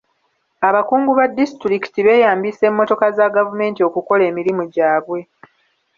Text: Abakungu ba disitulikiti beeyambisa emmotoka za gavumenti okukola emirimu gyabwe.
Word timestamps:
Abakungu 0.67 1.11
ba 1.17 1.25
disitulikiti 1.37 1.99
beeyambisa 2.05 2.63
emmotoka 2.69 3.05
za 3.17 3.25
gavumenti 3.35 3.79
okukola 3.87 4.23
emirimu 4.31 4.63
gyabwe. 4.73 5.19